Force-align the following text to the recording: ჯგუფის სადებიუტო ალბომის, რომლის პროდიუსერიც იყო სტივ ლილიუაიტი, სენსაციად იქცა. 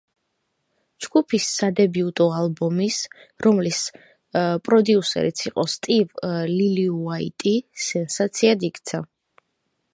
ჯგუფის 1.05 1.49
სადებიუტო 1.57 2.25
ალბომის, 2.37 2.97
რომლის 3.47 3.83
პროდიუსერიც 4.69 5.45
იყო 5.51 5.67
სტივ 5.77 6.27
ლილიუაიტი, 6.57 7.57
სენსაციად 7.89 8.71
იქცა. 8.73 9.07